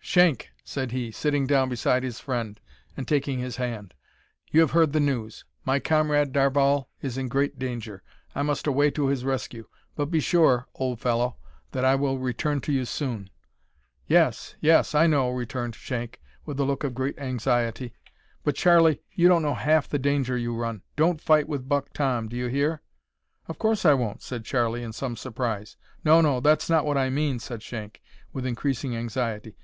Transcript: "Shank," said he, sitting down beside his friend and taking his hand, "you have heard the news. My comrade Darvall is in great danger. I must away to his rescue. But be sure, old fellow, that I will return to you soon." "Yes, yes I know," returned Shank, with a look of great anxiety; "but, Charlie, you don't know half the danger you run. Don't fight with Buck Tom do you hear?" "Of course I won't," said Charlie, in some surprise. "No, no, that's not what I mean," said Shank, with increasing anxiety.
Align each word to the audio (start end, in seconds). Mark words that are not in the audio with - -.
"Shank," 0.00 0.50
said 0.64 0.92
he, 0.92 1.10
sitting 1.10 1.46
down 1.46 1.70
beside 1.70 2.02
his 2.02 2.20
friend 2.20 2.60
and 2.94 3.08
taking 3.08 3.38
his 3.38 3.56
hand, 3.56 3.94
"you 4.50 4.60
have 4.60 4.72
heard 4.72 4.92
the 4.92 5.00
news. 5.00 5.46
My 5.64 5.80
comrade 5.80 6.30
Darvall 6.30 6.90
is 7.00 7.16
in 7.16 7.28
great 7.28 7.58
danger. 7.58 8.02
I 8.34 8.42
must 8.42 8.66
away 8.66 8.90
to 8.90 9.06
his 9.06 9.24
rescue. 9.24 9.66
But 9.96 10.10
be 10.10 10.20
sure, 10.20 10.66
old 10.74 11.00
fellow, 11.00 11.38
that 11.72 11.86
I 11.86 11.94
will 11.94 12.18
return 12.18 12.60
to 12.60 12.70
you 12.72 12.84
soon." 12.84 13.30
"Yes, 14.06 14.56
yes 14.60 14.94
I 14.94 15.06
know," 15.06 15.30
returned 15.30 15.74
Shank, 15.74 16.20
with 16.44 16.60
a 16.60 16.64
look 16.64 16.84
of 16.84 16.92
great 16.94 17.18
anxiety; 17.18 17.94
"but, 18.44 18.56
Charlie, 18.56 19.00
you 19.14 19.26
don't 19.26 19.40
know 19.40 19.54
half 19.54 19.88
the 19.88 19.98
danger 19.98 20.36
you 20.36 20.54
run. 20.54 20.82
Don't 20.96 21.18
fight 21.18 21.48
with 21.48 21.66
Buck 21.66 21.94
Tom 21.94 22.28
do 22.28 22.36
you 22.36 22.48
hear?" 22.48 22.82
"Of 23.46 23.58
course 23.58 23.86
I 23.86 23.94
won't," 23.94 24.20
said 24.20 24.44
Charlie, 24.44 24.82
in 24.82 24.92
some 24.92 25.16
surprise. 25.16 25.78
"No, 26.04 26.20
no, 26.20 26.40
that's 26.40 26.68
not 26.68 26.84
what 26.84 26.98
I 26.98 27.08
mean," 27.08 27.38
said 27.38 27.62
Shank, 27.62 28.02
with 28.34 28.44
increasing 28.44 28.94
anxiety. 28.94 29.56